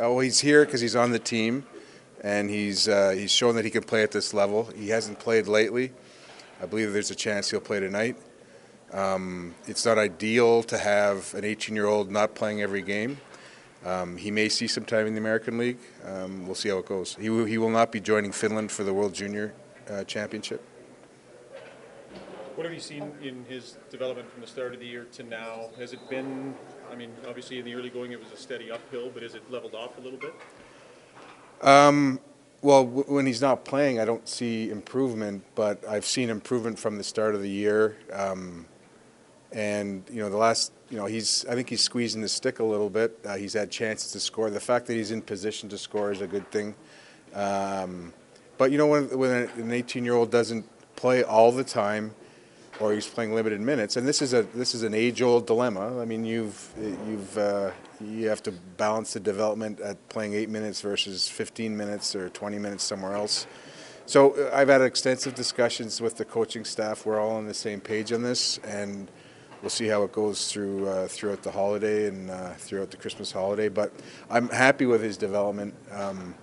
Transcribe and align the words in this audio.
Well, 0.00 0.20
he's 0.20 0.40
here 0.40 0.64
because 0.64 0.80
he's 0.80 0.96
on 0.96 1.10
the 1.10 1.18
team, 1.18 1.66
and 2.22 2.48
he's 2.48 2.88
uh, 2.88 3.10
he's 3.10 3.30
shown 3.30 3.54
that 3.56 3.66
he 3.66 3.70
can 3.70 3.82
play 3.82 4.02
at 4.02 4.10
this 4.10 4.32
level. 4.32 4.70
He 4.74 4.88
hasn't 4.88 5.18
played 5.18 5.46
lately. 5.46 5.92
I 6.62 6.64
believe 6.64 6.94
there's 6.94 7.10
a 7.10 7.14
chance 7.14 7.50
he'll 7.50 7.60
play 7.60 7.80
tonight. 7.80 8.16
Um, 8.94 9.54
it's 9.66 9.84
not 9.84 9.98
ideal 9.98 10.62
to 10.64 10.78
have 10.78 11.34
an 11.34 11.42
18-year-old 11.42 12.10
not 12.10 12.34
playing 12.34 12.62
every 12.62 12.80
game. 12.80 13.18
Um, 13.84 14.16
he 14.16 14.30
may 14.30 14.48
see 14.48 14.66
some 14.66 14.86
time 14.86 15.06
in 15.06 15.12
the 15.12 15.20
American 15.20 15.58
League. 15.58 15.78
Um, 16.06 16.46
we'll 16.46 16.54
see 16.54 16.70
how 16.70 16.78
it 16.78 16.86
goes. 16.86 17.14
He, 17.16 17.24
he 17.24 17.58
will 17.58 17.70
not 17.70 17.92
be 17.92 18.00
joining 18.00 18.32
Finland 18.32 18.72
for 18.72 18.84
the 18.84 18.94
World 18.94 19.12
Junior 19.12 19.52
uh, 19.88 20.04
Championship. 20.04 20.64
What 22.60 22.66
have 22.66 22.74
you 22.74 22.80
seen 22.80 23.10
in 23.22 23.46
his 23.48 23.78
development 23.88 24.30
from 24.30 24.42
the 24.42 24.46
start 24.46 24.74
of 24.74 24.80
the 24.80 24.86
year 24.86 25.06
to 25.12 25.22
now? 25.22 25.70
Has 25.78 25.94
it 25.94 26.10
been, 26.10 26.54
I 26.92 26.94
mean, 26.94 27.10
obviously 27.26 27.58
in 27.58 27.64
the 27.64 27.74
early 27.74 27.88
going 27.88 28.12
it 28.12 28.20
was 28.20 28.30
a 28.32 28.36
steady 28.36 28.70
uphill, 28.70 29.08
but 29.08 29.22
has 29.22 29.34
it 29.34 29.50
leveled 29.50 29.74
off 29.74 29.96
a 29.96 30.02
little 30.02 30.18
bit? 30.18 30.34
Um, 31.62 32.20
well, 32.60 32.84
when 32.86 33.24
he's 33.24 33.40
not 33.40 33.64
playing, 33.64 33.98
I 33.98 34.04
don't 34.04 34.28
see 34.28 34.68
improvement, 34.68 35.42
but 35.54 35.82
I've 35.88 36.04
seen 36.04 36.28
improvement 36.28 36.78
from 36.78 36.98
the 36.98 37.02
start 37.02 37.34
of 37.34 37.40
the 37.40 37.48
year. 37.48 37.96
Um, 38.12 38.66
and 39.52 40.04
you 40.10 40.20
know, 40.20 40.28
the 40.28 40.36
last, 40.36 40.70
you 40.90 40.98
know, 40.98 41.06
he's 41.06 41.46
I 41.46 41.54
think 41.54 41.70
he's 41.70 41.80
squeezing 41.80 42.20
the 42.20 42.28
stick 42.28 42.58
a 42.58 42.64
little 42.64 42.90
bit. 42.90 43.18
Uh, 43.24 43.36
he's 43.36 43.54
had 43.54 43.70
chances 43.70 44.12
to 44.12 44.20
score. 44.20 44.50
The 44.50 44.60
fact 44.60 44.86
that 44.88 44.96
he's 44.96 45.12
in 45.12 45.22
position 45.22 45.70
to 45.70 45.78
score 45.78 46.12
is 46.12 46.20
a 46.20 46.26
good 46.26 46.50
thing. 46.50 46.74
Um, 47.32 48.12
but 48.58 48.70
you 48.70 48.76
know, 48.76 48.86
when 48.86 49.16
when 49.16 49.30
an 49.30 49.70
18-year-old 49.70 50.30
doesn't 50.30 50.66
play 50.94 51.24
all 51.24 51.52
the 51.52 51.64
time, 51.64 52.14
or 52.80 52.92
he's 52.94 53.06
playing 53.06 53.34
limited 53.34 53.60
minutes, 53.60 53.96
and 53.96 54.08
this 54.08 54.22
is 54.22 54.32
a 54.32 54.42
this 54.54 54.74
is 54.74 54.82
an 54.82 54.94
age-old 54.94 55.46
dilemma. 55.46 56.00
I 56.00 56.04
mean, 56.04 56.24
you've 56.24 56.72
you've 57.06 57.38
uh, 57.38 57.70
you 58.00 58.28
have 58.28 58.42
to 58.44 58.52
balance 58.52 59.12
the 59.12 59.20
development 59.20 59.80
at 59.80 60.08
playing 60.08 60.34
eight 60.34 60.48
minutes 60.48 60.80
versus 60.80 61.28
15 61.28 61.76
minutes 61.76 62.16
or 62.16 62.30
20 62.30 62.58
minutes 62.58 62.82
somewhere 62.82 63.14
else. 63.14 63.46
So 64.06 64.32
uh, 64.32 64.50
I've 64.54 64.68
had 64.68 64.80
extensive 64.80 65.34
discussions 65.34 66.00
with 66.00 66.16
the 66.16 66.24
coaching 66.24 66.64
staff. 66.64 67.04
We're 67.04 67.20
all 67.20 67.36
on 67.36 67.46
the 67.46 67.54
same 67.54 67.80
page 67.80 68.12
on 68.12 68.22
this, 68.22 68.58
and 68.58 69.10
we'll 69.62 69.70
see 69.70 69.86
how 69.86 70.02
it 70.04 70.12
goes 70.12 70.50
through 70.50 70.88
uh, 70.88 71.06
throughout 71.06 71.42
the 71.42 71.50
holiday 71.50 72.08
and 72.08 72.30
uh, 72.30 72.54
throughout 72.54 72.90
the 72.90 72.96
Christmas 72.96 73.30
holiday. 73.30 73.68
But 73.68 73.92
I'm 74.30 74.48
happy 74.48 74.86
with 74.86 75.02
his 75.02 75.16
development. 75.16 75.74
Um, 75.92 76.34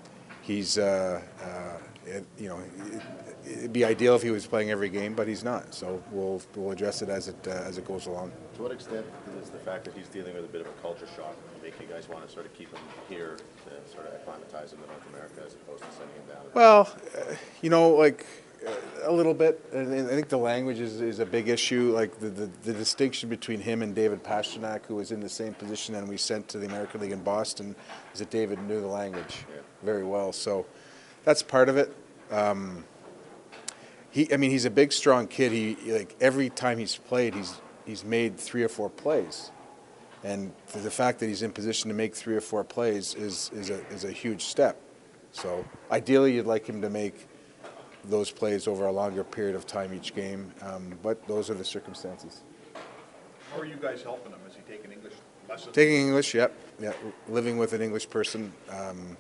he's 0.44 0.78
uh, 0.78 1.22
uh, 1.42 1.78
it, 2.08 2.26
you 2.38 2.50
know. 2.50 2.60
It, 2.60 3.02
It'd 3.50 3.72
be 3.72 3.86
ideal 3.86 4.14
if 4.16 4.22
he 4.24 4.30
was 4.30 4.46
playing 4.46 4.72
every 4.72 4.90
game, 4.90 5.14
but 5.14 5.26
he's 5.26 5.42
not. 5.42 5.74
So 5.74 6.04
we'll 6.12 6.42
we'll 6.56 6.72
address 6.72 7.02
it 7.02 7.08
as 7.08 7.30
it 7.30 7.48
uh, 7.48 7.52
as 7.52 7.78
it 7.78 7.88
goes 7.88 8.06
along. 8.06 8.34
To 8.56 8.64
what 8.64 8.74
extent 8.74 9.06
is 9.42 9.50
the 9.50 9.58
fact 9.60 9.86
that 9.86 9.94
he's 9.94 10.10
dealing 10.10 10.36
with 10.36 10.44
a 10.44 10.48
bit 10.50 10.60
of 10.60 10.68
a 10.68 10.72
culture 10.82 11.08
shock 11.16 11.34
make 11.64 11.80
you 11.80 11.88
guys 11.88 12.10
want 12.10 12.28
to 12.28 12.34
sort 12.34 12.46
of 12.46 12.54
keep 12.54 12.70
him 12.74 12.82
here 13.08 13.38
to 13.38 13.92
sort 13.94 14.06
of 14.08 14.16
acclimatize 14.16 14.74
him 14.74 14.80
to 14.80 14.88
North 14.88 15.08
America 15.14 15.44
as 15.46 15.54
opposed 15.54 15.82
to 15.82 15.90
sending 15.92 16.16
him 16.16 16.24
down? 16.28 16.44
Well, 16.56 16.94
uh, 17.18 17.36
you 17.62 17.70
know, 17.70 17.92
like 17.92 18.26
uh, 18.68 18.72
a 19.06 19.12
little 19.14 19.34
bit. 19.34 19.64
I 19.74 19.86
think 19.86 20.28
the 20.28 20.38
language 20.38 20.82
is, 20.82 21.00
is 21.00 21.20
a 21.20 21.26
big 21.26 21.48
issue. 21.48 21.94
Like 21.96 22.20
the, 22.20 22.30
the, 22.30 22.50
the 22.64 22.74
distinction 22.74 23.30
between 23.30 23.62
him 23.62 23.82
and 23.82 23.96
David 23.96 24.26
Pastrnak, 24.26 24.86
who 24.88 24.96
was 24.96 25.14
in 25.14 25.22
the 25.22 25.30
same 25.30 25.54
position 25.54 25.96
and 25.96 26.06
we 26.10 26.18
sent 26.18 26.50
to 26.50 26.58
the 26.58 26.68
American 26.68 27.00
League 27.00 27.14
in 27.14 27.24
Boston, 27.24 27.78
is 28.14 28.20
that 28.20 28.30
David 28.30 28.60
knew 28.68 28.82
the 28.82 28.88
language 28.88 29.46
Yeah. 29.50 29.62
very 29.84 30.04
well. 30.04 30.34
So 30.34 30.66
that's 31.28 31.44
part 31.44 31.68
of 31.68 31.76
it. 31.76 31.94
Um, 32.32 32.86
he, 34.12 34.34
I 34.34 34.38
mean, 34.38 34.50
he's 34.50 34.64
a 34.64 34.70
big, 34.70 34.94
strong 34.94 35.28
kid. 35.28 35.52
He 35.52 35.76
like 35.92 36.16
every 36.22 36.50
time 36.50 36.78
he's 36.78 36.96
played, 36.96 37.36
he's 37.36 37.60
he's 37.86 38.06
made 38.06 38.40
three 38.40 38.64
or 38.64 38.70
four 38.70 38.90
plays, 38.90 39.52
and 40.24 40.54
the 40.72 40.90
fact 40.90 41.20
that 41.20 41.28
he's 41.28 41.42
in 41.42 41.52
position 41.52 41.90
to 41.90 41.94
make 41.94 42.16
three 42.16 42.34
or 42.34 42.40
four 42.40 42.64
plays 42.64 43.14
is 43.14 43.52
is 43.54 43.70
a 43.70 43.86
is 43.88 44.06
a 44.06 44.12
huge 44.12 44.46
step. 44.46 44.80
So 45.34 45.66
ideally, 45.92 46.34
you'd 46.34 46.46
like 46.46 46.66
him 46.66 46.82
to 46.82 46.90
make 46.90 47.28
those 48.06 48.32
plays 48.32 48.66
over 48.66 48.86
a 48.86 48.92
longer 48.94 49.26
period 49.26 49.58
of 49.58 49.68
time 49.68 49.94
each 49.94 50.16
game, 50.16 50.54
um, 50.62 50.98
but 51.04 51.28
those 51.28 51.50
are 51.50 51.56
the 51.56 51.66
circumstances. 51.66 52.42
How 53.52 53.60
are 53.60 53.66
you 53.66 53.76
guys 53.76 54.02
helping 54.02 54.32
him? 54.32 54.40
Is 54.48 54.56
he 54.56 54.62
taking 54.62 54.94
English 54.94 55.16
lessons? 55.50 55.76
Taking 55.76 56.08
English, 56.08 56.34
yep, 56.34 56.54
yeah. 56.80 56.94
Living 57.28 57.58
with 57.58 57.74
an 57.74 57.82
English 57.82 58.10
person, 58.10 58.54
um. 58.70 59.18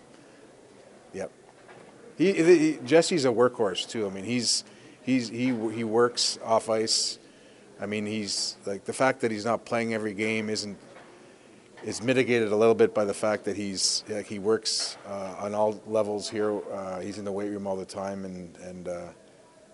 He, 2.17 2.33
he 2.33 2.79
Jesse's 2.83 3.25
a 3.25 3.29
workhorse 3.29 3.87
too. 3.87 4.07
I 4.07 4.09
mean, 4.09 4.23
he's 4.23 4.63
he's 5.03 5.29
he 5.29 5.45
he 5.71 5.83
works 5.83 6.39
off 6.43 6.69
ice. 6.69 7.19
I 7.79 7.85
mean, 7.85 8.05
he's 8.05 8.57
like 8.65 8.85
the 8.85 8.93
fact 8.93 9.21
that 9.21 9.31
he's 9.31 9.45
not 9.45 9.65
playing 9.65 9.93
every 9.93 10.13
game 10.13 10.49
isn't 10.49 10.77
is 11.83 12.01
mitigated 12.01 12.51
a 12.51 12.55
little 12.55 12.73
bit 12.73 12.93
by 12.93 13.05
the 13.05 13.13
fact 13.13 13.45
that 13.45 13.55
he's 13.55 14.03
like 14.09 14.25
he 14.25 14.39
works 14.39 14.97
uh, 15.07 15.35
on 15.39 15.53
all 15.53 15.79
levels 15.85 16.29
here. 16.29 16.59
Uh, 16.71 16.99
he's 16.99 17.19
in 17.19 17.25
the 17.25 17.31
weight 17.31 17.49
room 17.49 17.67
all 17.67 17.75
the 17.75 17.85
time, 17.85 18.25
and 18.25 18.57
and 18.57 18.87
uh, 18.87 19.01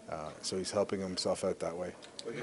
uh, 0.10 0.30
so 0.42 0.58
he's 0.58 0.72
helping 0.72 1.00
himself 1.00 1.44
out 1.44 1.60
that 1.60 1.76
way. 1.76 1.94
We 2.26 2.34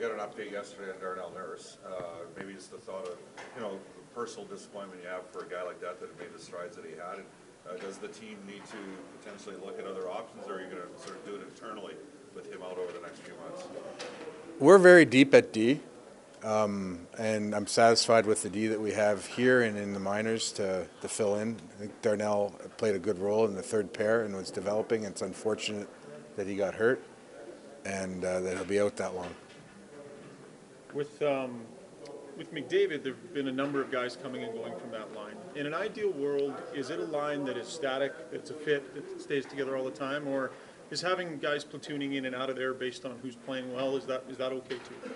got- 0.00 0.10
an 0.10 0.18
update 0.18 0.50
yesterday 0.52 0.92
on 0.92 1.00
Darnell 1.00 1.30
Nurse. 1.34 1.78
Uh, 1.86 2.02
Maybe 2.36 2.52
it's 2.52 2.66
the 2.66 2.78
thought 2.78 3.06
of, 3.06 3.16
you 3.56 3.62
know, 3.62 3.72
the 3.72 4.14
personal 4.14 4.46
disappointment 4.46 5.00
you 5.02 5.08
have 5.08 5.26
for 5.30 5.44
a 5.44 5.48
guy 5.48 5.62
like 5.62 5.80
that 5.80 6.00
that 6.00 6.18
made 6.18 6.34
the 6.34 6.38
strides 6.38 6.76
that 6.76 6.84
he 6.84 6.92
had. 6.92 7.18
And, 7.18 7.24
uh, 7.68 7.76
Does 7.76 7.98
the 7.98 8.08
team 8.08 8.36
need 8.46 8.64
to 8.66 8.76
potentially 9.18 9.56
look 9.64 9.78
at 9.78 9.86
other 9.86 10.08
options, 10.08 10.46
or 10.46 10.54
are 10.54 10.60
you 10.60 10.66
going 10.66 10.82
to 10.82 11.02
sort 11.02 11.16
of 11.16 11.26
do 11.26 11.34
it 11.36 11.42
internally 11.42 11.94
with 12.34 12.52
him 12.52 12.62
out 12.62 12.78
over 12.78 12.92
the 12.92 13.00
next 13.00 13.20
few 13.20 13.34
months? 13.34 13.66
We're 14.58 14.78
very 14.78 15.04
deep 15.04 15.34
at 15.34 15.52
D, 15.52 15.80
um, 16.42 17.06
and 17.18 17.54
I'm 17.54 17.66
satisfied 17.66 18.26
with 18.26 18.42
the 18.42 18.50
D 18.50 18.66
that 18.68 18.80
we 18.80 18.92
have 18.92 19.26
here 19.26 19.62
and 19.62 19.76
in 19.76 19.94
the 19.94 20.00
minors 20.00 20.52
to, 20.52 20.86
to 21.00 21.08
fill 21.08 21.36
in. 21.36 21.56
I 21.76 21.80
think 21.80 22.02
Darnell 22.02 22.54
played 22.76 22.94
a 22.94 22.98
good 22.98 23.18
role 23.18 23.46
in 23.46 23.54
the 23.54 23.62
third 23.62 23.92
pair 23.92 24.22
and 24.22 24.34
was 24.36 24.50
developing. 24.50 25.04
It's 25.04 25.22
unfortunate 25.22 25.88
that 26.36 26.46
he 26.46 26.54
got 26.54 26.74
hurt 26.74 27.02
and 27.84 28.24
uh, 28.24 28.40
that 28.40 28.56
he'll 28.56 28.64
be 28.64 28.80
out 28.80 28.96
that 28.96 29.14
long. 29.14 29.34
With 30.92 31.20
um, 31.22 31.60
with 32.36 32.52
McDavid, 32.52 33.02
there 33.02 33.14
have 33.14 33.34
been 33.34 33.48
a 33.48 33.52
number 33.52 33.80
of 33.80 33.90
guys 33.90 34.16
coming 34.20 34.42
and 34.42 34.52
going 34.52 34.76
from 34.78 34.90
that 34.90 35.14
line. 35.14 35.34
In 35.54 35.66
an 35.66 35.74
ideal 35.74 36.10
world, 36.10 36.54
is 36.74 36.90
it 36.90 36.98
a 36.98 37.04
line 37.04 37.44
that 37.44 37.56
is 37.56 37.68
static, 37.68 38.12
that's 38.30 38.50
a 38.50 38.54
fit, 38.54 38.94
that 38.94 39.20
stays 39.20 39.46
together 39.46 39.76
all 39.76 39.84
the 39.84 39.90
time, 39.90 40.26
or 40.26 40.50
is 40.90 41.00
having 41.00 41.38
guys 41.38 41.64
platooning 41.64 42.14
in 42.14 42.26
and 42.26 42.34
out 42.34 42.50
of 42.50 42.56
there 42.56 42.74
based 42.74 43.04
on 43.04 43.18
who's 43.22 43.36
playing 43.36 43.72
well? 43.72 43.96
Is 43.96 44.06
that 44.06 44.24
is 44.28 44.36
that 44.38 44.52
okay 44.52 44.76
too? 44.76 45.10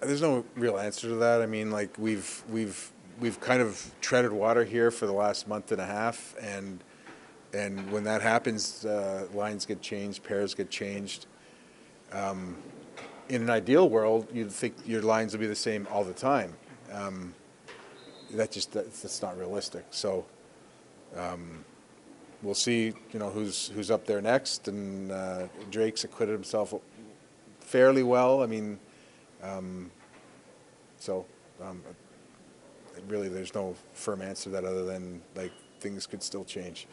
There's 0.00 0.22
no 0.22 0.44
real 0.54 0.78
answer 0.78 1.08
to 1.08 1.14
that. 1.16 1.42
I 1.42 1.46
mean, 1.46 1.70
like 1.70 1.96
we've 1.98 2.42
we've 2.48 2.90
we've 3.20 3.40
kind 3.40 3.62
of 3.62 3.90
treaded 4.00 4.32
water 4.32 4.64
here 4.64 4.90
for 4.90 5.06
the 5.06 5.12
last 5.12 5.48
month 5.48 5.72
and 5.72 5.80
a 5.80 5.86
half, 5.86 6.34
and 6.40 6.82
and 7.52 7.90
when 7.90 8.04
that 8.04 8.22
happens, 8.22 8.84
uh, 8.84 9.26
lines 9.32 9.66
get 9.66 9.80
changed, 9.80 10.22
pairs 10.22 10.54
get 10.54 10.70
changed. 10.70 11.26
Um, 12.12 12.56
in 13.28 13.42
an 13.42 13.50
ideal 13.50 13.88
world, 13.88 14.28
you'd 14.32 14.52
think 14.52 14.74
your 14.84 15.02
lines 15.02 15.32
would 15.32 15.40
be 15.40 15.46
the 15.46 15.54
same 15.54 15.86
all 15.90 16.04
the 16.04 16.12
time. 16.12 16.52
Um, 16.92 17.34
that 18.32 18.50
just 18.50 18.72
that's, 18.72 19.02
that's 19.02 19.22
not 19.22 19.38
realistic. 19.38 19.84
So 19.90 20.26
um, 21.16 21.64
we'll 22.42 22.54
see. 22.54 22.92
You 23.12 23.18
know 23.18 23.30
who's 23.30 23.68
who's 23.68 23.90
up 23.90 24.06
there 24.06 24.20
next, 24.20 24.68
and 24.68 25.10
uh, 25.12 25.46
Drake's 25.70 26.04
acquitted 26.04 26.32
himself 26.32 26.74
fairly 27.60 28.02
well. 28.02 28.42
I 28.42 28.46
mean. 28.46 28.78
Um, 29.42 29.90
so, 30.98 31.26
um, 31.62 31.82
really, 33.06 33.28
there's 33.28 33.54
no 33.54 33.74
firm 33.92 34.22
answer 34.22 34.44
to 34.44 34.50
that 34.50 34.64
other 34.64 34.84
than 34.84 35.22
like 35.34 35.52
things 35.80 36.06
could 36.06 36.22
still 36.22 36.44
change. 36.44 36.86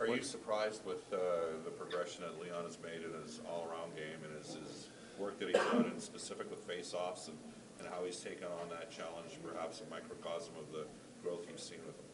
Are 0.00 0.06
you 0.06 0.22
surprised 0.22 0.84
with 0.86 1.12
uh, 1.12 1.18
the 1.64 1.70
progression 1.70 2.22
that 2.22 2.40
Leon 2.40 2.64
has 2.64 2.78
made 2.80 3.02
in 3.04 3.20
his 3.22 3.40
all-around 3.50 3.96
game 3.96 4.20
and 4.22 4.36
his, 4.38 4.54
his 4.54 4.88
work 5.18 5.40
that 5.40 5.48
he's 5.48 5.56
done, 5.56 5.90
in 5.92 5.98
specific 6.00 6.48
with 6.50 6.60
face-offs, 6.60 7.26
and, 7.26 7.36
and 7.80 7.88
how 7.88 8.04
he's 8.04 8.20
taken 8.20 8.46
on 8.62 8.68
that 8.70 8.92
challenge, 8.92 9.38
perhaps 9.44 9.80
a 9.80 9.90
microcosm 9.90 10.54
of 10.56 10.72
the 10.72 10.86
growth 11.22 11.46
you've 11.50 11.58
seen 11.58 11.78
with 11.84 11.96
him? 11.96 12.04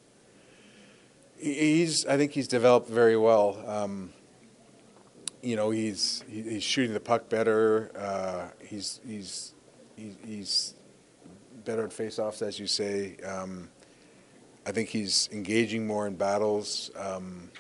He's, 1.36 2.06
I 2.06 2.16
think 2.16 2.32
he's 2.32 2.48
developed 2.48 2.88
very 2.88 3.18
well. 3.18 3.62
Um, 3.66 4.14
you 5.42 5.56
know, 5.56 5.70
he's 5.70 6.24
he's 6.26 6.62
shooting 6.62 6.94
the 6.94 7.00
puck 7.00 7.28
better. 7.28 7.90
Uh, 7.94 8.48
he's 8.66 9.00
he's 9.06 9.52
he's 10.24 10.74
better 11.66 11.84
at 11.84 11.92
face-offs, 11.92 12.40
as 12.40 12.58
you 12.58 12.66
say. 12.66 13.16
Um, 13.18 13.68
I 14.64 14.72
think 14.72 14.88
he's 14.88 15.28
engaging 15.32 15.86
more 15.86 16.06
in 16.06 16.14
battles. 16.14 16.90
Um, 16.96 17.50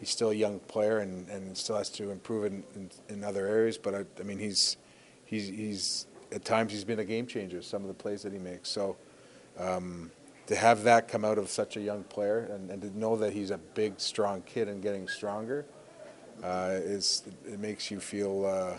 he's 0.00 0.10
still 0.10 0.30
a 0.30 0.34
young 0.34 0.58
player 0.60 0.98
and, 0.98 1.28
and 1.28 1.56
still 1.56 1.76
has 1.76 1.90
to 1.90 2.10
improve 2.10 2.46
in, 2.46 2.64
in, 2.74 2.90
in 3.08 3.22
other 3.22 3.46
areas. 3.46 3.78
But 3.78 3.94
I, 3.94 4.04
I 4.18 4.22
mean, 4.24 4.38
he's 4.38 4.76
he's 5.24 5.48
he's 5.48 6.06
at 6.32 6.44
times 6.44 6.72
he's 6.72 6.84
been 6.84 6.98
a 6.98 7.04
game 7.04 7.26
changer. 7.26 7.62
Some 7.62 7.82
of 7.82 7.88
the 7.88 7.94
plays 7.94 8.22
that 8.22 8.32
he 8.32 8.38
makes. 8.38 8.68
So 8.68 8.96
um, 9.58 10.10
to 10.46 10.56
have 10.56 10.82
that 10.84 11.06
come 11.06 11.24
out 11.24 11.38
of 11.38 11.48
such 11.48 11.76
a 11.76 11.80
young 11.80 12.02
player 12.04 12.50
and, 12.52 12.70
and 12.70 12.82
to 12.82 12.98
know 12.98 13.14
that 13.16 13.32
he's 13.32 13.50
a 13.50 13.58
big, 13.58 14.00
strong 14.00 14.42
kid 14.42 14.66
and 14.66 14.82
getting 14.82 15.06
stronger 15.06 15.64
uh, 16.42 16.72
is 16.72 17.22
it 17.46 17.60
makes 17.60 17.90
you 17.90 18.00
feel 18.00 18.46
uh, 18.46 18.78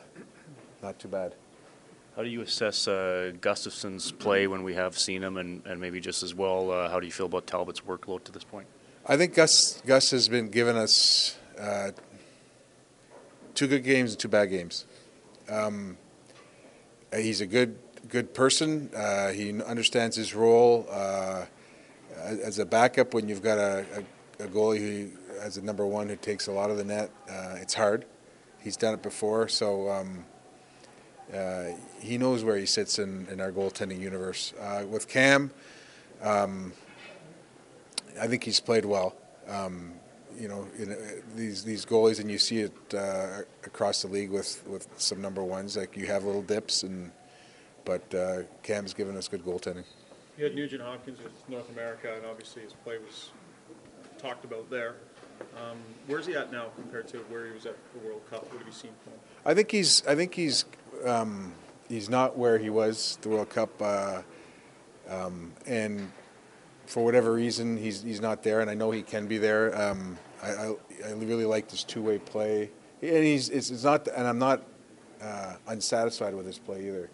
not 0.81 0.99
too 0.99 1.07
bad. 1.07 1.35
How 2.15 2.23
do 2.23 2.29
you 2.29 2.41
assess 2.41 2.87
uh, 2.87 3.31
Gustavsson's 3.39 4.11
play 4.11 4.47
when 4.47 4.63
we 4.63 4.73
have 4.73 4.97
seen 4.97 5.23
him, 5.23 5.37
and, 5.37 5.65
and 5.65 5.79
maybe 5.79 6.01
just 6.01 6.23
as 6.23 6.35
well, 6.35 6.69
uh, 6.69 6.89
how 6.89 6.99
do 6.99 7.05
you 7.05 7.11
feel 7.11 7.27
about 7.27 7.47
Talbot's 7.47 7.79
workload 7.81 8.25
to 8.25 8.33
this 8.33 8.43
point? 8.43 8.67
I 9.11 9.17
think 9.17 9.33
Gus 9.33 9.81
Gus 9.85 10.11
has 10.11 10.29
been 10.29 10.47
giving 10.47 10.77
us 10.77 11.37
uh, 11.59 11.91
two 13.53 13.67
good 13.67 13.83
games 13.83 14.11
and 14.11 14.19
two 14.21 14.29
bad 14.29 14.45
games. 14.45 14.85
Um, 15.49 15.97
uh, 17.11 17.17
he's 17.17 17.41
a 17.41 17.45
good 17.45 17.77
good 18.07 18.33
person. 18.33 18.89
Uh, 18.95 19.31
he 19.31 19.61
understands 19.63 20.15
his 20.15 20.33
role 20.33 20.87
uh, 20.89 21.43
as 22.21 22.57
a 22.59 22.65
backup 22.65 23.13
when 23.13 23.27
you've 23.27 23.43
got 23.43 23.57
a, 23.57 23.85
a, 24.39 24.45
a 24.45 24.47
goalie 24.47 24.77
who, 24.79 25.09
as 25.41 25.57
a 25.57 25.61
number 25.61 25.85
one 25.85 26.07
who 26.07 26.15
takes 26.15 26.47
a 26.47 26.53
lot 26.53 26.71
of 26.71 26.77
the 26.77 26.85
net. 26.85 27.11
Uh, 27.29 27.55
it's 27.57 27.73
hard. 27.73 28.05
He's 28.61 28.77
done 28.77 28.93
it 28.93 29.03
before, 29.03 29.49
so 29.49 29.89
um, 29.89 30.23
uh, 31.35 31.65
he 31.99 32.17
knows 32.17 32.45
where 32.45 32.55
he 32.55 32.65
sits 32.65 32.97
in, 32.97 33.27
in 33.29 33.41
our 33.41 33.51
goaltending 33.51 33.99
universe. 33.99 34.53
With 34.89 35.09
Cam. 35.09 35.51
Um, 36.21 36.71
I 38.19 38.27
think 38.27 38.43
he's 38.43 38.59
played 38.59 38.85
well. 38.85 39.15
Um, 39.47 39.93
you 40.37 40.47
know, 40.47 40.67
in, 40.77 40.91
uh, 40.91 40.95
these 41.35 41.63
these 41.63 41.85
goalies, 41.85 42.19
and 42.19 42.31
you 42.31 42.37
see 42.37 42.59
it 42.59 42.73
uh, 42.93 43.41
across 43.65 44.01
the 44.01 44.07
league 44.07 44.31
with, 44.31 44.65
with 44.67 44.87
some 44.97 45.21
number 45.21 45.43
ones. 45.43 45.77
Like 45.77 45.97
you 45.97 46.05
have 46.07 46.23
little 46.23 46.41
dips, 46.41 46.83
and 46.83 47.11
but 47.85 48.13
uh, 48.15 48.43
Cam's 48.63 48.93
given 48.93 49.17
us 49.17 49.27
good 49.27 49.43
goaltending. 49.43 49.83
You 50.37 50.45
had 50.45 50.55
Nugent 50.55 50.81
Hopkins 50.81 51.19
with 51.21 51.33
North 51.49 51.69
America, 51.71 52.13
and 52.15 52.25
obviously 52.25 52.61
his 52.63 52.73
play 52.73 52.97
was 52.97 53.31
talked 54.17 54.45
about 54.45 54.69
there. 54.69 54.95
Um, 55.57 55.77
where's 56.07 56.25
he 56.25 56.35
at 56.35 56.51
now 56.51 56.67
compared 56.75 57.07
to 57.09 57.17
where 57.29 57.45
he 57.45 57.51
was 57.51 57.65
at 57.65 57.75
the 57.93 58.07
World 58.07 58.21
Cup? 58.29 58.43
What 58.51 58.59
have 58.59 58.67
you 58.67 58.73
seen 58.73 58.91
from 59.03 59.13
him? 59.13 59.19
I 59.45 59.53
think 59.53 59.71
he's 59.71 60.05
I 60.07 60.15
think 60.15 60.33
he's 60.33 60.65
um, 61.05 61.53
he's 61.89 62.09
not 62.09 62.37
where 62.37 62.57
he 62.57 62.69
was 62.69 63.17
the 63.21 63.29
World 63.29 63.49
Cup, 63.49 63.69
uh, 63.81 64.21
um, 65.09 65.53
and 65.65 66.11
for 66.85 67.03
whatever 67.03 67.33
reason 67.33 67.77
he's 67.77 68.03
he's 68.03 68.21
not 68.21 68.43
there. 68.43 68.61
And 68.61 68.69
I 68.69 68.73
know 68.73 68.91
he 68.91 69.01
can 69.01 69.27
be 69.27 69.37
there. 69.37 69.79
Um, 69.79 70.17
I, 70.43 70.49
I, 70.49 70.75
I 71.07 71.11
really 71.13 71.45
like 71.45 71.69
this 71.69 71.83
two 71.83 72.01
way 72.01 72.19
play, 72.19 72.69
and 73.01 73.23
he's 73.23 73.49
it's, 73.49 73.69
it's 73.69 73.83
not 73.83 74.07
and 74.07 74.27
I'm 74.27 74.39
not 74.39 74.63
uh, 75.21 75.55
unsatisfied 75.67 76.33
with 76.35 76.45
his 76.45 76.59
play 76.59 76.87
either. 76.87 77.09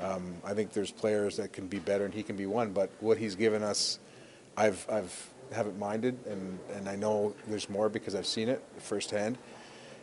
Um, 0.00 0.36
I 0.44 0.52
think 0.52 0.72
there's 0.72 0.90
players 0.90 1.36
that 1.36 1.52
can 1.52 1.68
be 1.68 1.78
better, 1.78 2.04
and 2.04 2.12
he 2.12 2.22
can 2.22 2.36
be 2.36 2.46
one. 2.46 2.72
But 2.72 2.90
what 3.00 3.16
he's 3.16 3.34
given 3.34 3.62
us, 3.62 3.98
I've 4.56 4.86
I've 4.90 5.30
haven't 5.52 5.78
minded, 5.78 6.18
and, 6.26 6.58
and 6.74 6.88
I 6.88 6.96
know 6.96 7.34
there's 7.46 7.68
more 7.68 7.88
because 7.88 8.14
I've 8.14 8.26
seen 8.26 8.48
it 8.48 8.62
firsthand. 8.78 9.38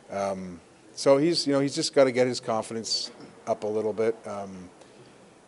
Um, 0.10 0.60
so 0.96 1.18
he's 1.18 1.48
you 1.48 1.54
know 1.54 1.60
he's 1.60 1.76
just 1.76 1.94
got 1.94 2.06
to 2.06 2.12
get 2.12 2.28
his 2.28 2.40
confidence 2.40 3.12
up 3.48 3.64
a 3.64 3.68
little 3.68 3.94
bit. 3.94 4.16
Um, 4.26 4.70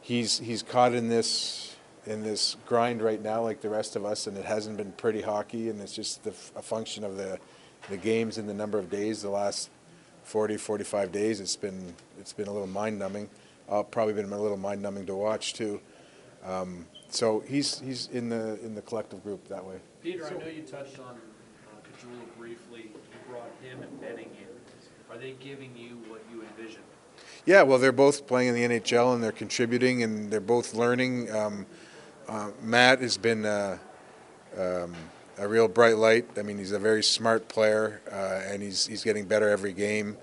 he's 0.02 0.40
he's 0.40 0.64
caught 0.64 0.94
in 0.94 1.10
this 1.10 1.75
in 2.06 2.24
this 2.24 2.56
grind 2.66 3.02
right 3.02 3.22
now, 3.22 3.42
like 3.42 3.62
the 3.62 3.70
rest 3.70 3.96
of 3.96 4.06
us, 4.06 4.28
and 4.28 4.38
it 4.38 4.46
hasn't 4.46 4.78
been 4.78 4.92
pretty 4.94 5.22
hockey, 5.22 5.70
and 5.70 5.82
it's 5.82 5.94
just 5.94 6.24
the, 6.24 6.32
a 6.56 6.62
function 6.62 7.04
of 7.04 7.18
the 7.18 7.40
the 7.90 7.98
games 7.98 8.38
and 8.38 8.50
the 8.50 8.54
number 8.54 8.80
of 8.80 8.90
days. 8.90 9.22
The 9.22 9.30
last 9.30 9.70
40, 10.24 10.58
45 10.58 11.12
days, 11.12 11.40
it's 11.40 11.56
been 11.56 11.94
it's 12.20 12.34
been 12.34 12.48
a 12.48 12.52
little 12.52 12.68
mind 12.68 13.00
numbing. 13.00 13.30
Uh, 13.70 13.84
probably 13.84 14.14
been 14.14 14.32
a 14.32 14.42
little 14.42 14.58
mind 14.58 14.82
numbing 14.82 15.06
to 15.08 15.16
watch 15.16 15.54
too. 15.54 15.80
Um, 16.44 16.86
so 17.10 17.42
he's 17.42 17.80
he's 17.80 18.08
in 18.08 18.30
the 18.30 18.60
in 18.64 18.76
the 18.76 18.82
collective 18.82 19.24
group 19.24 19.48
that 19.48 19.66
way. 19.66 19.78
Peter, 20.04 20.26
I 20.26 20.32
know 20.32 20.48
you 20.48 20.62
touched 20.62 21.00
on 21.00 21.16
uh, 21.16 21.78
Caggiula 21.82 22.38
briefly. 22.38 22.92
You 22.92 23.32
brought 23.32 23.52
him 23.62 23.82
and 23.82 24.02
Benning 24.02 24.30
in. 24.40 25.16
Are 25.16 25.18
they 25.18 25.32
giving 25.40 25.76
you 25.76 25.98
what 26.10 26.22
you 26.32 26.44
envisioned? 26.44 26.84
Yeah, 27.46 27.62
well, 27.62 27.80
they're 27.80 27.92
both 27.92 28.28
playing 28.28 28.56
in 28.56 28.70
the 28.70 28.80
NHL 28.80 29.14
and 29.14 29.24
they're 29.24 29.32
contributing 29.32 30.04
and 30.04 30.32
they're 30.32 30.40
both 30.40 30.74
learning. 30.74 31.32
Um, 31.32 31.66
uh, 32.28 32.52
Matt 32.62 33.02
has 33.02 33.18
been 33.18 33.46
uh, 33.46 33.78
um, 34.58 34.94
a 35.38 35.48
real 35.48 35.68
bright 35.68 35.98
light. 35.98 36.26
I 36.38 36.42
mean, 36.42 36.58
he's 36.58 36.72
a 36.72 36.80
very 36.80 37.04
smart 37.04 37.48
player 37.48 38.02
uh, 38.12 38.42
and 38.52 38.62
he's 38.62 38.86
he's 38.88 39.04
getting 39.04 39.26
better 39.26 39.50
every 39.50 39.74
game. 39.74 40.18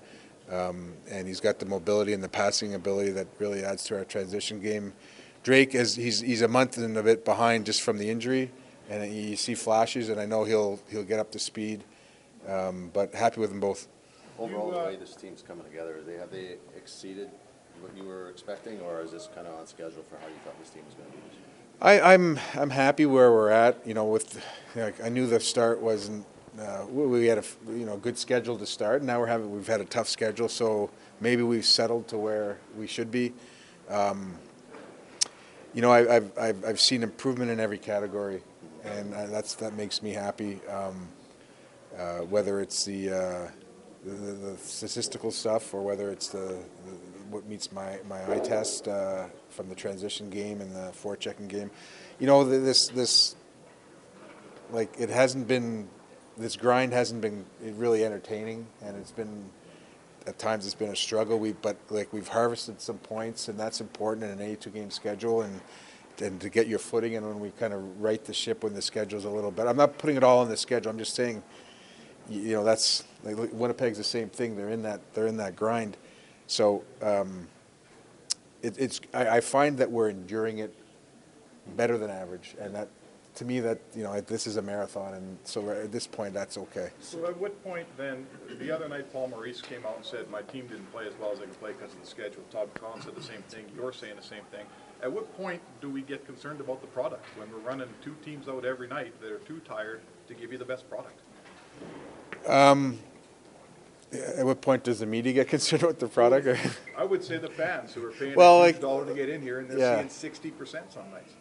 Um, 0.51 0.93
and 1.09 1.27
he's 1.27 1.39
got 1.39 1.59
the 1.59 1.65
mobility 1.65 2.13
and 2.13 2.21
the 2.21 2.29
passing 2.29 2.73
ability 2.73 3.11
that 3.11 3.27
really 3.39 3.63
adds 3.63 3.83
to 3.85 3.97
our 3.97 4.03
transition 4.03 4.59
game. 4.59 4.93
Drake 5.41 5.73
is 5.73 5.95
he's 5.95 6.19
he's 6.19 6.41
a 6.41 6.47
month 6.47 6.77
and 6.77 6.97
a 6.97 7.03
bit 7.03 7.25
behind 7.25 7.65
just 7.65 7.81
from 7.81 7.97
the 7.97 8.09
injury, 8.09 8.51
and 8.89 9.11
you 9.11 9.35
see 9.35 9.55
flashes, 9.55 10.09
and 10.09 10.19
I 10.19 10.25
know 10.25 10.43
he'll 10.43 10.79
he'll 10.89 11.03
get 11.03 11.19
up 11.19 11.31
to 11.31 11.39
speed. 11.39 11.83
Um, 12.47 12.91
but 12.93 13.13
happy 13.13 13.39
with 13.39 13.49
them 13.49 13.59
both. 13.59 13.87
Overall, 14.37 14.71
the 14.71 14.77
way 14.79 14.95
this 14.95 15.15
team's 15.15 15.41
coming 15.41 15.63
together, 15.63 16.01
they, 16.05 16.15
have 16.15 16.31
they 16.31 16.57
exceeded 16.75 17.29
what 17.79 17.95
you 17.95 18.03
were 18.03 18.29
expecting, 18.29 18.81
or 18.81 19.01
is 19.01 19.11
this 19.11 19.29
kind 19.33 19.47
of 19.47 19.53
on 19.59 19.67
schedule 19.67 20.03
for 20.09 20.17
how 20.17 20.27
you 20.27 20.33
thought 20.43 20.59
this 20.59 20.69
team 20.69 20.83
was 20.85 20.95
going 20.95 21.09
to 21.09 21.15
be 21.15 21.23
this 21.29 21.37
year? 21.37 21.52
I, 21.83 22.13
I'm 22.13 22.39
I'm 22.55 22.69
happy 22.69 23.05
where 23.05 23.29
we're 23.33 23.49
at. 23.49 23.85
You 23.85 23.93
know, 23.93 24.05
with 24.05 24.41
like 24.73 25.03
I 25.03 25.09
knew 25.09 25.27
the 25.27 25.41
start 25.41 25.81
wasn't. 25.81 26.25
Uh, 26.57 26.85
we 26.89 27.25
had 27.25 27.39
a 27.39 27.43
you 27.67 27.85
know 27.85 27.97
good 27.97 28.17
schedule 28.17 28.57
to 28.57 28.65
start. 28.65 28.97
And 28.97 29.07
Now 29.07 29.19
we're 29.19 29.27
having 29.27 29.53
we've 29.53 29.67
had 29.67 29.81
a 29.81 29.85
tough 29.85 30.07
schedule, 30.07 30.47
so 30.47 30.89
maybe 31.19 31.43
we've 31.43 31.65
settled 31.65 32.07
to 32.07 32.17
where 32.17 32.57
we 32.77 32.87
should 32.87 33.11
be. 33.11 33.33
Um, 33.89 34.35
you 35.73 35.81
know, 35.81 35.91
I, 35.91 36.15
I've, 36.15 36.37
I've 36.37 36.65
I've 36.65 36.79
seen 36.79 37.03
improvement 37.03 37.51
in 37.51 37.59
every 37.59 37.79
category, 37.79 38.41
and 38.85 39.13
I, 39.13 39.25
that's 39.25 39.55
that 39.55 39.75
makes 39.75 40.01
me 40.01 40.11
happy. 40.11 40.61
Um, 40.67 41.09
uh, 41.97 42.19
whether 42.19 42.61
it's 42.61 42.85
the, 42.85 43.11
uh, 43.11 43.47
the 44.05 44.11
the 44.11 44.57
statistical 44.57 45.31
stuff 45.31 45.73
or 45.73 45.81
whether 45.81 46.11
it's 46.11 46.29
the, 46.29 46.57
the 46.85 47.12
what 47.33 47.47
meets 47.47 47.71
my, 47.71 47.99
my 48.07 48.31
eye 48.31 48.39
test 48.39 48.87
uh, 48.87 49.25
from 49.49 49.69
the 49.69 49.75
transition 49.75 50.29
game 50.29 50.61
and 50.61 50.75
the 50.75 50.91
forechecking 50.91 51.47
game, 51.47 51.71
you 52.19 52.27
know 52.27 52.43
this 52.43 52.87
this 52.89 53.35
like 54.71 54.93
it 54.97 55.09
hasn't 55.09 55.47
been 55.47 55.87
this 56.37 56.55
grind 56.55 56.93
hasn't 56.93 57.21
been 57.21 57.45
really 57.61 58.03
entertaining 58.05 58.65
and 58.81 58.97
it's 58.97 59.11
been 59.11 59.49
at 60.25 60.39
times 60.39 60.65
it's 60.65 60.75
been 60.75 60.89
a 60.89 60.95
struggle. 60.95 61.39
We 61.39 61.53
but 61.53 61.77
like 61.89 62.11
we've 62.13 62.27
harvested 62.27 62.81
some 62.81 62.97
points 62.97 63.47
and 63.47 63.59
that's 63.59 63.81
important 63.81 64.25
in 64.25 64.31
an 64.31 64.41
82 64.41 64.69
game 64.69 64.91
schedule 64.91 65.41
and 65.41 65.61
and 66.21 66.39
to 66.41 66.49
get 66.49 66.67
your 66.67 66.79
footing 66.79 67.15
and 67.15 67.25
when 67.25 67.39
we 67.39 67.49
kind 67.51 67.73
of 67.73 68.01
right 68.01 68.23
the 68.23 68.33
ship 68.33 68.63
when 68.63 68.73
the 68.73 68.81
schedule's 68.81 69.25
a 69.25 69.29
little 69.29 69.51
bit. 69.51 69.67
I'm 69.67 69.77
not 69.77 69.97
putting 69.97 70.15
it 70.15 70.23
all 70.23 70.39
on 70.39 70.49
the 70.49 70.57
schedule. 70.57 70.91
I'm 70.91 70.97
just 70.97 71.15
saying, 71.15 71.41
you 72.29 72.53
know, 72.53 72.63
that's 72.63 73.03
like 73.23 73.35
Winnipeg's 73.51 73.97
the 73.97 74.03
same 74.03 74.29
thing. 74.29 74.55
They're 74.55 74.69
in 74.69 74.83
that 74.83 75.01
they're 75.13 75.27
in 75.27 75.37
that 75.37 75.55
grind. 75.55 75.97
So 76.53 76.83
um, 77.01 77.47
it, 78.61 78.75
it's 78.77 79.01
I, 79.11 79.37
I 79.37 79.41
find 79.41 79.75
that 79.79 79.89
we're 79.89 80.09
enduring 80.09 80.59
it 80.59 80.71
better 81.75 81.97
than 81.97 82.11
average, 82.11 82.55
and 82.61 82.75
that 82.75 82.89
to 83.35 83.45
me 83.45 83.59
that 83.61 83.79
you 83.95 84.03
know 84.03 84.21
this 84.21 84.45
is 84.45 84.57
a 84.57 84.61
marathon, 84.61 85.15
and 85.15 85.39
so 85.45 85.67
at 85.71 85.91
this 85.91 86.05
point 86.05 86.35
that's 86.35 86.59
okay. 86.59 86.91
So 86.99 87.25
at 87.25 87.35
what 87.37 87.63
point 87.63 87.87
then, 87.97 88.27
the 88.59 88.69
other 88.69 88.87
night 88.87 89.11
Paul 89.11 89.29
Maurice 89.29 89.61
came 89.61 89.83
out 89.83 89.95
and 89.95 90.05
said, 90.05 90.29
my 90.29 90.43
team 90.43 90.67
didn't 90.67 90.91
play 90.91 91.07
as 91.07 91.13
well 91.19 91.31
as 91.31 91.39
they 91.39 91.45
could 91.45 91.59
play 91.59 91.71
because 91.71 91.91
of 91.91 92.01
the 92.01 92.07
schedule. 92.07 92.43
Todd 92.51 92.69
Collins 92.75 93.05
said 93.05 93.15
the 93.15 93.23
same 93.23 93.41
thing, 93.49 93.65
you're 93.75 93.91
saying 93.91 94.15
the 94.15 94.21
same 94.21 94.43
thing. 94.51 94.65
At 95.01 95.11
what 95.11 95.35
point 95.35 95.59
do 95.81 95.89
we 95.89 96.03
get 96.03 96.23
concerned 96.23 96.61
about 96.61 96.81
the 96.81 96.87
product 96.87 97.25
when 97.35 97.51
we're 97.51 97.67
running 97.67 97.89
two 98.03 98.15
teams 98.23 98.47
out 98.47 98.63
every 98.63 98.87
night 98.87 99.19
that 99.21 99.31
are 99.31 99.39
too 99.39 99.59
tired 99.65 100.01
to 100.27 100.35
give 100.35 100.51
you 100.51 100.59
the 100.59 100.65
best 100.65 100.87
product? 100.87 101.19
At 104.37 104.45
what 104.45 104.61
point 104.61 104.83
does 104.83 104.99
the 104.99 105.05
media 105.05 105.33
get 105.33 105.47
concerned 105.55 105.83
with 105.83 105.99
the 105.99 106.07
product? 106.07 106.47
I 106.97 107.03
would 107.03 107.23
say 107.23 107.37
the 107.37 107.49
fans 107.49 107.93
who 107.93 108.05
are 108.05 108.11
paying 108.11 108.35
Well, 108.35 108.57
a 108.57 108.61
like- 108.61 108.79
dollar 108.81 109.05
to 109.05 109.13
get 109.13 109.29
in 109.29 109.41
here 109.41 109.59
and 109.59 109.69
they're 109.69 109.79
Yeah. 109.79 109.97
seeing 109.97 110.09
sixty 110.09 110.51
percent 110.51 110.91
some 110.93 111.09
nights. 111.11 111.31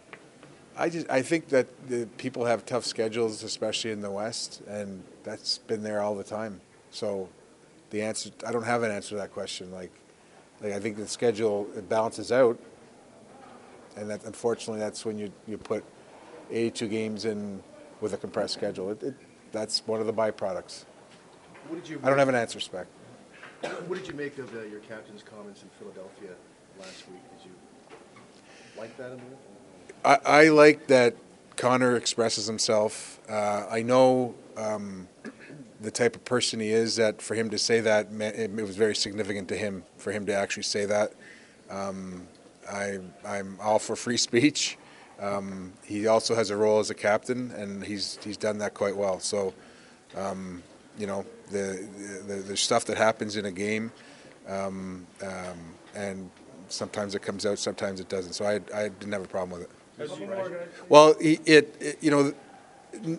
I 0.76 0.88
just 0.88 1.08
I 1.10 1.20
think 1.22 1.48
that 1.48 1.66
the 1.88 2.06
people 2.16 2.46
have 2.46 2.64
tough 2.64 2.84
schedules, 2.86 3.42
especially 3.42 3.90
in 3.90 4.00
the 4.00 4.10
West, 4.10 4.62
and 4.66 5.02
that's 5.22 5.58
been 5.58 5.82
there 5.82 6.00
all 6.00 6.14
the 6.14 6.24
time. 6.24 6.60
So 6.90 7.28
the 7.90 8.00
answer 8.02 8.30
I 8.46 8.52
don't 8.52 8.62
have 8.64 8.82
an 8.82 8.90
answer 8.90 9.10
to 9.10 9.16
that 9.16 9.32
question. 9.34 9.70
Like, 9.70 9.92
like 10.62 10.72
I 10.72 10.80
think 10.80 10.96
the 10.96 11.06
schedule 11.06 11.68
it 11.76 11.88
balances 11.90 12.32
out, 12.32 12.58
and 13.96 14.08
that 14.08 14.24
unfortunately 14.24 14.80
that's 14.80 15.04
when 15.04 15.18
you 15.18 15.30
you 15.46 15.58
put 15.58 15.84
82 16.50 16.88
games 16.88 17.24
in 17.26 17.62
with 18.00 18.14
a 18.14 18.16
compressed 18.16 18.54
schedule. 18.54 18.90
It, 18.92 19.02
it 19.02 19.14
that's 19.52 19.86
one 19.86 20.00
of 20.00 20.06
the 20.06 20.12
byproducts. 20.14 20.84
What 21.68 21.82
did 21.82 21.88
you? 21.88 22.00
I 22.02 22.08
don't 22.08 22.18
have 22.18 22.28
an 22.28 22.34
answer 22.34 22.60
spec. 22.60 22.86
What 23.86 23.98
did 23.98 24.08
you 24.08 24.14
make 24.14 24.38
of 24.38 24.54
uh, 24.54 24.62
your 24.62 24.80
captain's 24.80 25.22
comments 25.22 25.62
in 25.62 25.68
Philadelphia 25.78 26.30
last 26.78 27.08
week? 27.08 27.20
Did 27.38 27.46
you 27.46 28.80
like 28.80 28.96
that 28.96 29.12
in 29.12 29.18
there? 29.18 29.26
I, 30.04 30.18
I 30.24 30.48
like 30.48 30.88
that 30.88 31.14
Connor 31.56 31.96
expresses 31.96 32.46
himself. 32.46 33.20
Uh, 33.28 33.66
I 33.70 33.82
know 33.82 34.34
um, 34.56 35.06
the 35.80 35.90
type 35.90 36.16
of 36.16 36.24
person 36.24 36.58
he 36.60 36.70
is. 36.70 36.96
That 36.96 37.22
for 37.22 37.34
him 37.34 37.50
to 37.50 37.58
say 37.58 37.80
that, 37.80 38.08
it, 38.10 38.50
it 38.58 38.62
was 38.62 38.76
very 38.76 38.96
significant 38.96 39.48
to 39.48 39.56
him. 39.56 39.84
For 39.96 40.10
him 40.10 40.26
to 40.26 40.34
actually 40.34 40.64
say 40.64 40.86
that, 40.86 41.12
um, 41.70 42.26
I, 42.70 42.98
I'm 43.24 43.58
all 43.60 43.78
for 43.78 43.94
free 43.94 44.16
speech. 44.16 44.76
Um, 45.20 45.72
he 45.84 46.08
also 46.08 46.34
has 46.34 46.50
a 46.50 46.56
role 46.56 46.80
as 46.80 46.90
a 46.90 46.94
captain, 46.94 47.52
and 47.52 47.84
he's 47.84 48.18
he's 48.24 48.36
done 48.36 48.58
that 48.58 48.74
quite 48.74 48.96
well. 48.96 49.20
So, 49.20 49.54
um, 50.16 50.64
you 50.98 51.06
know, 51.06 51.24
the, 51.50 51.86
the 52.26 52.34
the 52.34 52.56
stuff 52.56 52.84
that 52.86 52.96
happens 52.96 53.36
in 53.36 53.46
a 53.46 53.52
game, 53.52 53.92
um, 54.48 55.06
um, 55.22 55.58
and 55.94 56.30
sometimes 56.68 57.14
it 57.14 57.22
comes 57.22 57.46
out, 57.46 57.58
sometimes 57.58 58.00
it 58.00 58.08
doesn't. 58.08 58.32
So 58.32 58.44
I, 58.44 58.60
I 58.74 58.88
didn't 58.88 59.12
have 59.12 59.24
a 59.24 59.28
problem 59.28 59.58
with 59.58 59.62
it. 59.62 59.70
Well, 60.88 61.14
he, 61.20 61.38
it, 61.44 61.76
it, 61.80 61.98
you 62.00 62.10
know, 62.10 62.32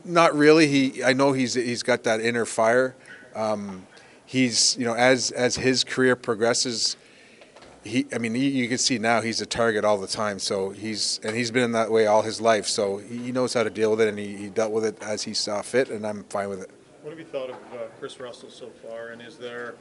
not 0.04 0.36
really. 0.36 0.68
He, 0.68 1.04
I 1.04 1.14
know 1.14 1.34
he's 1.34 1.54
he's 1.54 1.84
got 1.84 2.04
that 2.04 2.20
inner 2.20 2.46
fire. 2.46 2.96
Um, 3.36 3.88
he's, 4.26 4.78
you 4.78 4.86
know, 4.86 4.96
as 4.96 5.32
as 5.32 5.56
his 5.56 5.84
career 5.84 6.16
progresses, 6.16 6.98
he, 7.84 8.06
I 8.14 8.18
mean, 8.18 8.34
he, 8.36 8.50
you 8.50 8.68
can 8.68 8.78
see 8.78 8.98
now 8.98 9.22
he's 9.22 9.42
a 9.42 9.46
target 9.46 9.86
all 9.86 9.98
the 9.98 10.08
time. 10.08 10.40
So 10.40 10.72
he's 10.72 11.20
and 11.24 11.36
he's 11.36 11.52
been 11.52 11.64
in 11.64 11.72
that 11.74 11.92
way 11.92 12.08
all 12.08 12.22
his 12.22 12.42
life. 12.42 12.68
So 12.68 12.98
he 12.98 13.32
knows 13.32 13.54
how 13.54 13.64
to 13.64 13.70
deal 13.70 13.92
with 13.92 14.02
it, 14.02 14.10
and 14.10 14.18
he, 14.18 14.36
he 14.36 14.50
dealt 14.50 14.72
with 14.72 14.86
it 14.86 15.02
as 15.02 15.24
he 15.24 15.34
saw 15.34 15.62
fit, 15.62 15.90
and 15.90 16.06
I'm 16.06 16.24
fine 16.26 16.50
with 16.50 16.62
it. 16.62 16.72
What 17.04 17.10
have 17.10 17.20
you 17.20 17.26
thought 17.26 17.50
of 17.50 17.56
uh, 17.74 17.88
Kris 18.00 18.18
Russell 18.18 18.50
so 18.50 18.70
far, 18.70 19.10
and 19.10 19.22
is 19.22 19.36
there, 19.36 19.76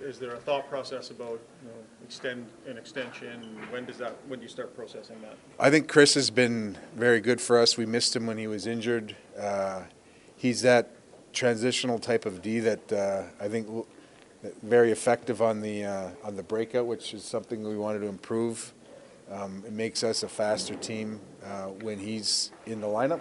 is 0.00 0.18
there 0.18 0.32
a 0.36 0.38
thought 0.38 0.70
process 0.70 1.10
about, 1.10 1.38
you 1.62 1.68
know, 1.68 1.74
extend, 2.02 2.46
an 2.66 2.78
extension? 2.78 3.58
When 3.68 3.84
does 3.84 3.98
that, 3.98 4.16
when 4.26 4.38
do 4.38 4.44
you 4.44 4.48
start 4.48 4.74
processing 4.74 5.20
that? 5.20 5.36
I 5.60 5.68
think 5.68 5.86
Chris 5.86 6.14
has 6.14 6.30
been 6.30 6.78
very 6.96 7.20
good 7.20 7.42
for 7.42 7.58
us. 7.58 7.76
We 7.76 7.84
missed 7.84 8.16
him 8.16 8.26
when 8.26 8.38
he 8.38 8.46
was 8.46 8.66
injured. 8.66 9.14
Uh, 9.38 9.82
he's 10.34 10.62
that 10.62 10.92
transitional 11.34 11.98
type 11.98 12.24
of 12.24 12.40
D 12.40 12.58
that 12.60 12.90
uh, 12.90 13.24
I 13.38 13.48
think 13.48 13.68
very 14.62 14.92
effective 14.92 15.42
on 15.42 15.60
the 15.60 15.84
uh, 15.84 16.08
on 16.24 16.36
the 16.36 16.42
breakout, 16.42 16.86
which 16.86 17.12
is 17.12 17.22
something 17.22 17.62
we 17.62 17.76
wanted 17.76 17.98
to 17.98 18.06
improve. 18.06 18.72
Um, 19.30 19.62
it 19.66 19.74
makes 19.74 20.02
us 20.02 20.22
a 20.22 20.28
faster 20.28 20.74
team 20.76 21.20
uh, 21.44 21.66
when 21.66 21.98
he's 21.98 22.50
in 22.64 22.80
the 22.80 22.86
lineup. 22.86 23.20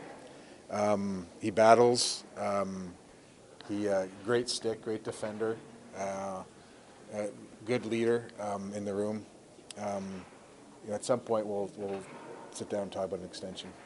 Um, 0.69 1.27
he 1.41 1.51
battles. 1.51 2.23
Um, 2.37 2.93
he 3.71 3.87
uh, 3.87 4.07
great 4.25 4.49
stick, 4.49 4.83
great 4.83 5.03
defender, 5.03 5.57
uh, 5.97 6.43
uh, 7.13 7.23
good 7.65 7.85
leader 7.85 8.27
um, 8.39 8.73
in 8.73 8.83
the 8.83 8.93
room. 8.93 9.25
Um, 9.79 10.25
you 10.83 10.89
know, 10.89 10.95
at 10.95 11.05
some 11.05 11.19
point, 11.19 11.45
we'll 11.45 11.71
we'll 11.77 12.01
sit 12.51 12.69
down 12.69 12.83
and 12.83 12.91
talk 12.91 13.05
about 13.05 13.19
an 13.19 13.25
extension. 13.25 13.71